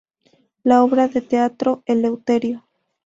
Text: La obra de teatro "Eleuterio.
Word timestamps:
La 0.63 0.81
obra 0.83 1.07
de 1.07 1.21
teatro 1.21 1.83
"Eleuterio. 1.85 2.63